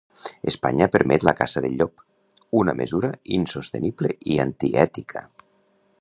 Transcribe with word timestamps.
Espanya 0.51 0.87
permet 0.95 1.25
la 1.27 1.33
caça 1.41 1.63
del 1.65 1.75
llop: 1.81 2.01
una 2.61 2.75
mesura 2.81 3.11
insostenible 3.39 4.15
i 4.37 4.43
antiètica 4.49 5.27